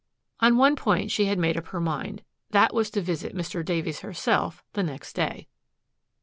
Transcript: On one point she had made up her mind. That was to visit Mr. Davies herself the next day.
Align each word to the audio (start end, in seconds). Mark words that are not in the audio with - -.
On 0.39 0.57
one 0.57 0.75
point 0.75 1.11
she 1.11 1.25
had 1.25 1.37
made 1.37 1.55
up 1.57 1.67
her 1.67 1.79
mind. 1.79 2.23
That 2.49 2.73
was 2.73 2.89
to 2.89 3.01
visit 3.01 3.35
Mr. 3.35 3.63
Davies 3.63 3.99
herself 3.99 4.63
the 4.73 4.81
next 4.81 5.13
day. 5.13 5.47